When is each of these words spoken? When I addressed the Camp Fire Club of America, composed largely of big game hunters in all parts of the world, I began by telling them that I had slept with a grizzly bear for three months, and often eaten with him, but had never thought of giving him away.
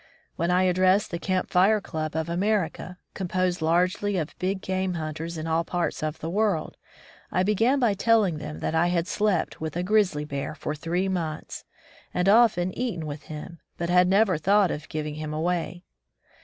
When 0.35 0.49
I 0.49 0.63
addressed 0.63 1.11
the 1.11 1.19
Camp 1.19 1.51
Fire 1.51 1.79
Club 1.79 2.15
of 2.15 2.27
America, 2.27 2.97
composed 3.13 3.61
largely 3.61 4.17
of 4.17 4.33
big 4.39 4.59
game 4.59 4.95
hunters 4.95 5.37
in 5.37 5.45
all 5.45 5.63
parts 5.63 6.01
of 6.01 6.17
the 6.17 6.27
world, 6.27 6.75
I 7.31 7.43
began 7.43 7.77
by 7.79 7.93
telling 7.93 8.39
them 8.39 8.61
that 8.61 8.73
I 8.73 8.87
had 8.87 9.05
slept 9.07 9.61
with 9.61 9.75
a 9.77 9.83
grizzly 9.83 10.25
bear 10.25 10.55
for 10.55 10.73
three 10.73 11.07
months, 11.07 11.65
and 12.15 12.27
often 12.27 12.75
eaten 12.75 13.05
with 13.05 13.25
him, 13.25 13.59
but 13.77 13.91
had 13.91 14.07
never 14.07 14.39
thought 14.39 14.71
of 14.71 14.89
giving 14.89 15.13
him 15.13 15.35
away. 15.35 15.83